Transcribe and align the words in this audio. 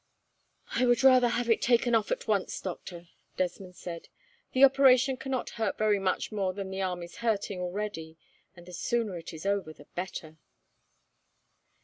"I 0.71 0.87
would 0.87 1.03
rather 1.03 1.27
have 1.27 1.47
it 1.47 1.61
taken 1.61 1.93
off 1.93 2.09
at 2.09 2.27
once, 2.27 2.59
doctor," 2.59 3.09
Desmond 3.37 3.75
said. 3.75 4.07
"The 4.53 4.63
operation 4.63 5.15
cannot 5.15 5.51
hurt 5.61 5.77
very 5.77 5.99
much 5.99 6.31
more 6.31 6.53
than 6.53 6.71
the 6.71 6.81
arm 6.81 7.03
is 7.03 7.17
hurting 7.17 7.59
already, 7.61 8.17
and 8.55 8.65
the 8.65 8.73
sooner 8.73 9.15
it 9.19 9.31
is 9.31 9.45
over, 9.45 9.73
the 9.73 9.85
better." 9.93 10.39